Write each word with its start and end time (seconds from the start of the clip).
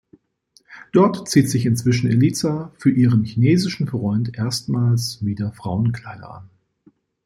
Dort 0.93 1.27
zieht 1.29 1.47
sich 1.51 1.67
inzwischen 1.67 2.09
Eliza 2.09 2.73
für 2.79 2.89
ihren 2.89 3.23
chinesischen 3.23 3.87
Freund 3.87 4.35
erstmals 4.35 5.23
wieder 5.23 5.51
Frauenkleider 5.51 6.31
an. 6.33 6.49